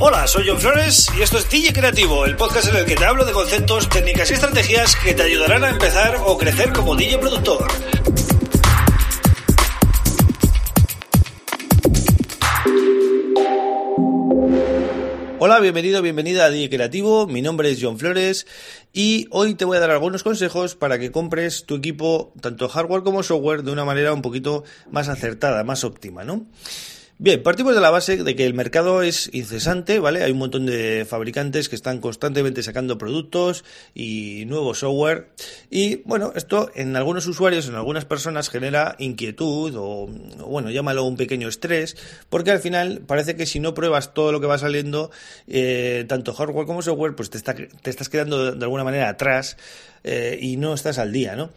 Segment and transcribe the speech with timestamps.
[0.00, 3.04] Hola, soy John Flores y esto es DJ Creativo, el podcast en el que te
[3.04, 7.18] hablo de conceptos, técnicas y estrategias que te ayudarán a empezar o crecer como DJ
[7.18, 7.66] productor.
[15.40, 17.26] Hola, bienvenido, bienvenida a DJ Creativo.
[17.26, 18.46] Mi nombre es John Flores
[18.92, 23.02] y hoy te voy a dar algunos consejos para que compres tu equipo, tanto hardware
[23.02, 24.62] como software, de una manera un poquito
[24.92, 26.46] más acertada, más óptima, ¿no?
[27.20, 30.22] Bien, partimos de la base de que el mercado es incesante, ¿vale?
[30.22, 35.30] Hay un montón de fabricantes que están constantemente sacando productos y nuevo software.
[35.68, 40.06] Y bueno, esto en algunos usuarios, en algunas personas genera inquietud o,
[40.46, 41.96] bueno, llámalo un pequeño estrés,
[42.28, 45.10] porque al final parece que si no pruebas todo lo que va saliendo,
[45.48, 49.56] eh, tanto hardware como software, pues te, está, te estás quedando de alguna manera atrás
[50.04, 51.50] eh, y no estás al día, ¿no?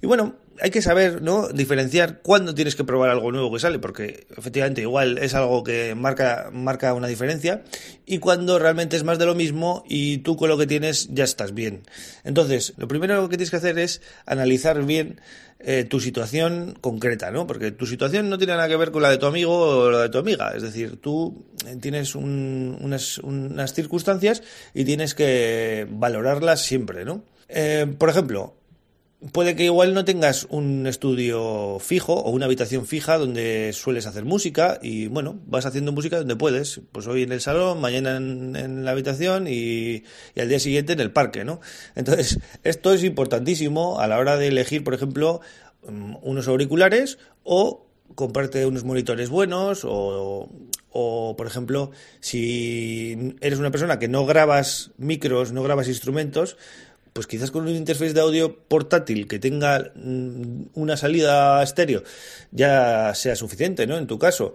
[0.00, 1.48] Y bueno, hay que saber, ¿no?
[1.48, 5.94] Diferenciar cuándo tienes que probar algo nuevo que sale, porque efectivamente igual es algo que
[5.94, 7.62] marca, marca una diferencia,
[8.06, 11.24] y cuando realmente es más de lo mismo y tú con lo que tienes ya
[11.24, 11.82] estás bien.
[12.24, 15.20] Entonces, lo primero que tienes que hacer es analizar bien
[15.60, 17.46] eh, tu situación concreta, ¿no?
[17.46, 20.02] Porque tu situación no tiene nada que ver con la de tu amigo o la
[20.02, 20.52] de tu amiga.
[20.54, 21.46] Es decir, tú
[21.80, 27.24] tienes unas, unas circunstancias y tienes que valorarlas siempre, ¿no?
[27.48, 28.57] Eh, por ejemplo,
[29.32, 34.24] puede que igual no tengas un estudio fijo o una habitación fija donde sueles hacer
[34.24, 38.84] música y bueno, vas haciendo música donde puedes, pues hoy en el salón, mañana en,
[38.84, 41.60] la habitación y, y, al día siguiente en el parque, ¿no?
[41.96, 45.40] Entonces, esto es importantísimo a la hora de elegir, por ejemplo,
[45.88, 50.48] mm, unos auriculares o comprarte unos monitores buenos o,
[50.90, 56.56] o, por ejemplo, si eres una persona que no grabas micros, no grabas instrumentos,
[57.18, 62.04] pues quizás con un interface de audio portátil que tenga mm, una salida estéreo
[62.52, 63.98] ya sea suficiente, ¿no?
[63.98, 64.54] En tu caso.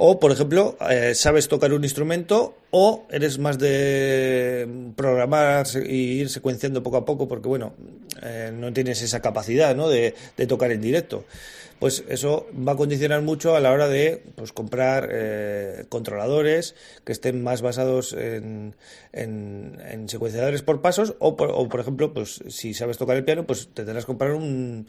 [0.00, 6.30] O, por ejemplo, eh, sabes tocar un instrumento o eres más de programar y ir
[6.30, 7.74] secuenciando poco a poco porque, bueno,
[8.22, 9.88] eh, no tienes esa capacidad ¿no?
[9.88, 10.14] de,
[10.46, 11.24] tocar en directo.
[11.80, 17.10] Pues eso va a condicionar mucho a la hora de pues, comprar eh, controladores que
[17.10, 18.76] estén más basados en,
[19.12, 23.46] en, secuenciadores por pasos o por, o, por ejemplo, pues si sabes tocar el piano,
[23.48, 24.86] pues te tendrás que comprar un,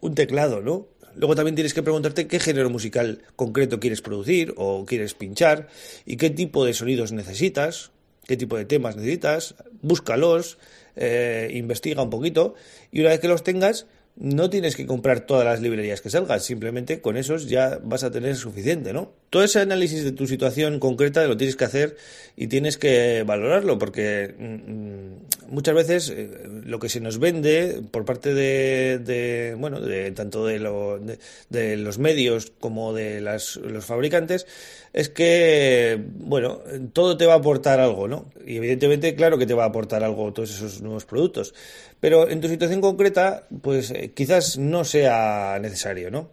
[0.00, 0.86] un teclado, ¿no?
[1.18, 5.66] Luego también tienes que preguntarte qué género musical concreto quieres producir o quieres pinchar
[6.06, 7.90] y qué tipo de sonidos necesitas,
[8.24, 10.58] qué tipo de temas necesitas, búscalos,
[10.94, 12.54] eh, investiga un poquito
[12.92, 13.86] y una vez que los tengas,
[14.20, 18.10] no tienes que comprar todas las librerías que salgan, simplemente con esos ya vas a
[18.10, 19.12] tener suficiente, ¿no?
[19.30, 21.96] Todo ese análisis de tu situación concreta lo tienes que hacer
[22.36, 26.30] y tienes que valorarlo, porque mm, mm, muchas veces eh,
[26.64, 31.18] lo que se nos vende por parte de, bueno, de tanto de,
[31.48, 34.46] de, los medios como de las, los fabricantes
[34.92, 36.60] es que, bueno,
[36.92, 38.30] todo te va a aportar algo, ¿no?
[38.46, 41.54] Y evidentemente, claro que te va a aportar algo todos esos nuevos productos,
[42.00, 46.30] pero en tu situación concreta, pues eh, quizás no sea necesario, ¿no?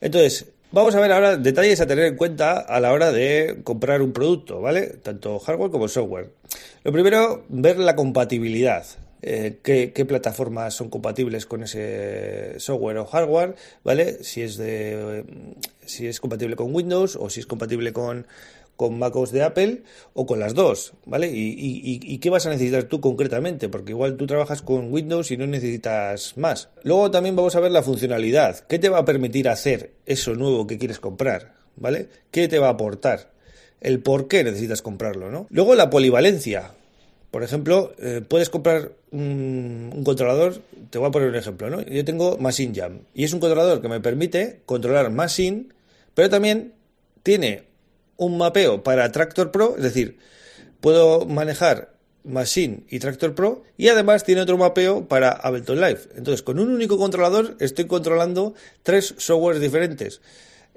[0.00, 4.02] Entonces, vamos a ver ahora detalles a tener en cuenta a la hora de comprar
[4.02, 4.98] un producto, ¿vale?
[5.02, 6.30] Tanto hardware como software.
[6.84, 8.84] Lo primero, ver la compatibilidad.
[9.22, 14.22] Eh, qué, plataformas son compatibles con ese software o hardware, ¿vale?
[14.22, 15.24] Si es de
[15.84, 18.26] si es compatible con Windows o si es compatible con,
[18.76, 19.82] con MacOS de Apple
[20.12, 21.30] o con las dos, ¿vale?
[21.32, 23.68] Y, qué vas a necesitar tú concretamente?
[23.68, 26.68] Porque igual tú trabajas con Windows y no necesitas más.
[26.82, 28.60] Luego también vamos a ver la funcionalidad.
[28.60, 31.54] ¿Qué te va a permitir hacer eso nuevo que quieres comprar?
[31.76, 32.08] ¿Vale?
[32.30, 33.30] ¿Qué te va a aportar?
[33.80, 35.46] El por qué necesitas comprarlo, ¿no?
[35.50, 36.72] Luego la polivalencia.
[37.30, 41.82] Por ejemplo, eh, puedes comprar un, un, controlador, te voy a poner un ejemplo, ¿no?
[41.82, 45.66] Yo tengo Machine Jam y es un controlador que me permite controlar Machine,
[46.14, 46.72] pero también
[47.22, 47.64] tiene
[48.16, 50.18] un mapeo para Tractor Pro, es decir,
[50.80, 56.00] puedo manejar Machine y Tractor Pro y además tiene otro mapeo para Ableton Live.
[56.16, 60.20] Entonces, con un único controlador estoy controlando tres softwares diferentes.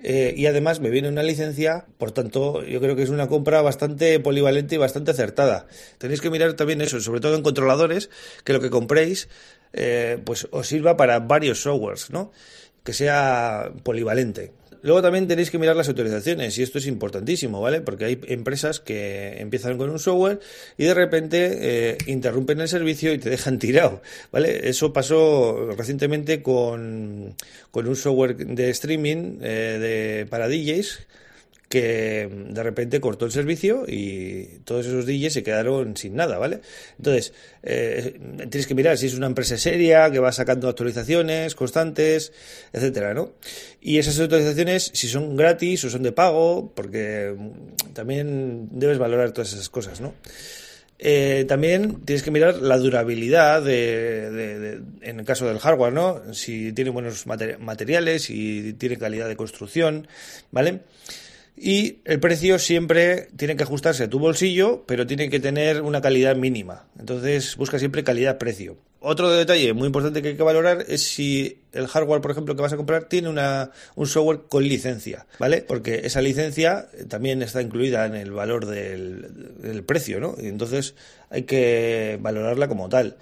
[0.01, 3.61] Eh, y además me viene una licencia, por tanto yo creo que es una compra
[3.61, 5.67] bastante polivalente y bastante acertada.
[5.97, 8.09] Tenéis que mirar también eso, sobre todo en controladores,
[8.45, 9.27] que lo que compréis
[9.73, 12.31] eh, pues os sirva para varios softwares, ¿no?
[12.83, 14.53] Que sea polivalente.
[14.81, 17.81] Luego también tenéis que mirar las autorizaciones y esto es importantísimo, ¿vale?
[17.81, 20.39] Porque hay empresas que empiezan con un software
[20.77, 24.69] y de repente eh, interrumpen el servicio y te dejan tirado, ¿vale?
[24.69, 27.35] Eso pasó recientemente con,
[27.71, 30.99] con un software de streaming eh, de, para DJs
[31.69, 36.61] que de repente cortó el servicio y todos esos DJs se quedaron sin nada, ¿vale?
[36.97, 37.31] Entonces,
[37.61, 38.19] eh,
[38.49, 42.33] tienes que mirar si es una empresa seria que va sacando actualizaciones constantes,
[42.73, 43.33] etcétera, ¿no?
[43.81, 47.35] Y esas actualizaciones, si son gratis o son de pago, porque
[47.93, 50.15] también debes valorar todas esas cosas, ¿no?
[51.01, 56.33] Eh, también tienes que mirar la durabilidad de, en el caso del hardware, ¿no?
[56.33, 60.07] Si tiene buenos materiales, si tiene calidad de construcción,
[60.51, 60.81] ¿vale?
[61.61, 66.01] Y el precio siempre tiene que ajustarse a tu bolsillo, pero tiene que tener una
[66.01, 66.87] calidad mínima.
[66.97, 68.77] Entonces busca siempre calidad-precio.
[69.01, 72.61] Otro detalle muy importante que hay que valorar es si el hardware, por ejemplo, que
[72.61, 75.61] vas a comprar tiene una, un software con licencia, ¿vale?
[75.61, 80.35] Porque esa licencia también está incluida en el valor del, precio, ¿no?
[80.41, 80.95] Y entonces
[81.29, 83.17] hay que valorarla como tal.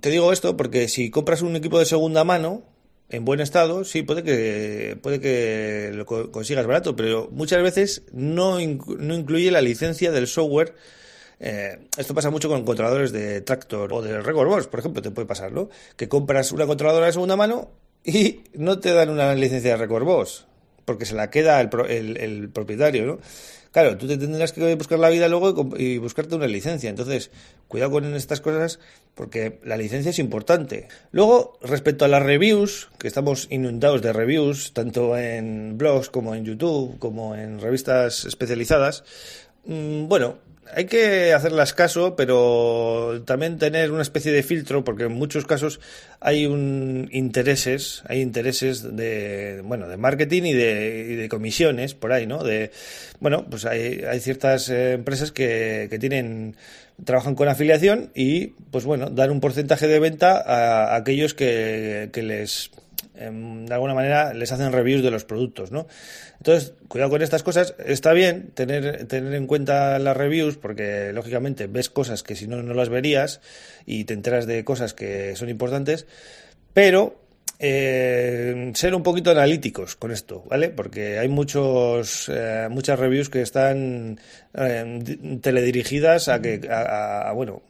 [0.00, 2.62] Te digo esto porque si compras un equipo de segunda mano,
[3.12, 8.58] en buen estado, sí, puede que, puede que lo consigas barato, pero muchas veces no,
[8.58, 10.74] no incluye la licencia del software
[11.44, 15.10] eh, esto pasa mucho con controladores de Tractor o de Record Box, por ejemplo, te
[15.10, 15.68] puede pasar, ¿no?
[15.96, 17.68] Que compras una controladora de segunda mano
[18.04, 20.46] y no te dan una licencia de Record Box,
[20.84, 23.18] porque se la queda el, propietario, ¿no?
[23.72, 26.90] Claro, tú te tendrás que buscar la vida luego y, buscarte una licencia.
[26.90, 27.30] Entonces,
[27.68, 28.78] cuidado con estas cosas
[29.14, 30.88] porque la licencia es importante.
[31.10, 36.44] Luego, respecto a las reviews, que estamos inundados de reviews, tanto en blogs como en
[36.44, 39.04] YouTube, como en revistas especializadas,
[39.64, 40.36] mm, bueno,
[40.74, 45.80] hay que hacerlas caso, pero también tener una especie de filtro, porque en muchos casos
[46.20, 52.42] hay un intereses, hay intereses de, bueno, de marketing y de, comisiones por ahí, ¿no?
[52.42, 52.70] De,
[53.20, 56.56] bueno, pues hay, hay ciertas eh, empresas que, que tienen
[57.04, 62.22] trabajan con afiliación y, pues bueno, dan un porcentaje de venta a, aquellos que, que
[62.22, 62.70] les
[63.14, 65.86] de alguna manera les hacen reviews de los productos, ¿no?
[66.38, 67.74] Entonces, cuidado con estas cosas.
[67.84, 72.62] Está bien tener, tener en cuenta las reviews porque, lógicamente, ves cosas que si no,
[72.62, 73.40] no las verías
[73.86, 76.06] y te enteras de cosas que son importantes,
[76.72, 77.20] pero
[77.58, 80.70] eh, ser un poquito analíticos con esto, ¿vale?
[80.70, 84.18] Porque hay muchos, eh, muchas reviews que están
[84.54, 87.62] eh, teledirigidas a que, a, bueno,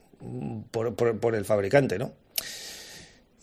[0.71, 2.22] por, por el fabricante, ¿no?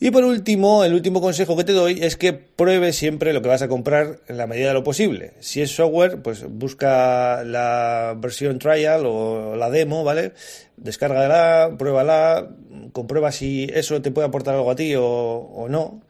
[0.03, 3.49] Y por último, el último consejo que te doy es que pruebes siempre lo que
[3.49, 5.33] vas a comprar en la medida de lo posible.
[5.41, 10.31] Si es software, pues busca la versión trial o la demo, ¿vale?
[10.75, 12.49] Descárgala, pruébala,
[12.93, 16.01] comprueba si eso te puede aportar algo a ti o, no.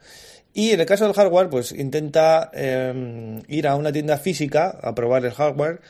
[0.54, 4.94] Y en el caso del hardware, pues intenta em, ir a una tienda física a
[4.94, 5.82] probar el hardware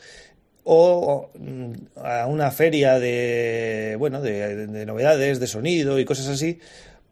[0.64, 1.72] o mm,
[2.02, 6.60] a una feria de bueno de novedades de sonido y cosas así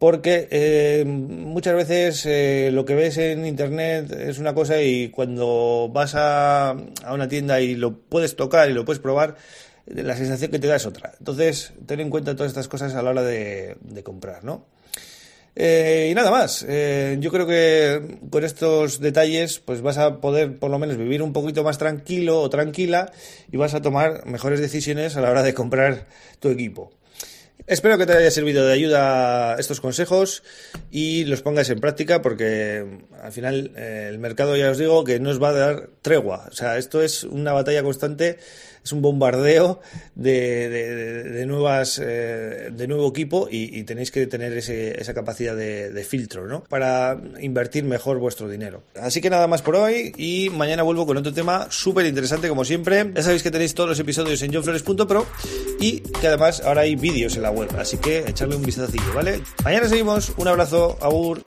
[0.01, 5.91] porque eh, muchas veces eh, lo que ves en internet es una cosa y cuando
[5.93, 6.75] vas a,
[7.07, 9.35] una tienda y lo puedes tocar y lo puedes probar,
[9.85, 11.13] la sensación que te da es otra.
[11.19, 14.65] Entonces, ten en cuenta todas estas cosas a la hora de, comprar, ¿no?
[15.55, 20.71] Eh, y nada más, yo creo que con estos detalles pues vas a poder por
[20.71, 23.11] lo menos vivir un poquito más tranquilo o tranquila
[23.51, 26.07] y vas a tomar mejores decisiones a la hora de comprar
[26.39, 26.91] tu equipo.
[27.67, 30.43] Espero que te haya servido de ayuda estos consejos
[30.91, 35.19] y los pongas en práctica porque al final eh, el mercado ya os digo que
[35.19, 36.47] no os va a dar tregua.
[36.49, 38.39] O sea, esto es una batalla constante
[38.83, 39.79] es un bombardeo
[40.15, 46.05] de, de, nuevas, eh, de nuevo equipo y, tenéis que tener ese, esa capacidad de,
[46.07, 46.63] filtro, ¿no?
[46.63, 48.83] Para invertir mejor vuestro dinero.
[48.99, 52.65] Así que nada más por hoy y mañana vuelvo con otro tema súper interesante como
[52.65, 53.11] siempre.
[53.13, 55.27] Ya sabéis que tenéis todos los episodios en johnflores.pro
[55.79, 59.41] y que además ahora hay vídeos en la web, así que echarle un vistacillo, ¿vale?
[59.63, 61.41] Mañana seguimos, un abrazo, agur.